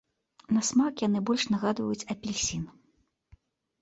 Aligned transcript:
На 0.55 0.61
смак 0.69 1.03
яны 1.07 1.21
больш 1.29 1.43
нагадваюць 1.55 2.07
апельсін. 2.17 2.63